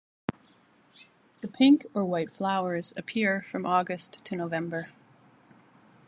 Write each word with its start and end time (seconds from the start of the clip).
The 1.41 1.47
pink 1.47 1.85
or 1.93 2.03
white 2.03 2.33
flowers 2.33 2.91
appear 2.97 3.43
from 3.43 3.67
August 3.67 4.25
to 4.25 4.35
November. 4.35 4.87